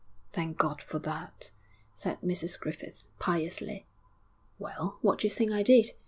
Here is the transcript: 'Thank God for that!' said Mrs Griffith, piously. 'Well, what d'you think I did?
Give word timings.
'Thank 0.33 0.57
God 0.57 0.81
for 0.81 0.97
that!' 0.97 1.51
said 1.93 2.19
Mrs 2.21 2.59
Griffith, 2.59 3.03
piously. 3.19 3.85
'Well, 4.57 4.97
what 5.03 5.19
d'you 5.19 5.29
think 5.29 5.51
I 5.51 5.61
did? 5.61 5.91